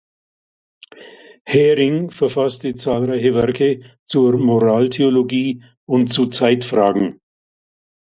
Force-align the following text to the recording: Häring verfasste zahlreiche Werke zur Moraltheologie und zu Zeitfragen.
Häring 1.45 2.09
verfasste 2.09 2.73
zahlreiche 2.73 3.35
Werke 3.35 3.83
zur 4.03 4.35
Moraltheologie 4.39 5.63
und 5.87 6.11
zu 6.11 6.25
Zeitfragen. 6.25 7.19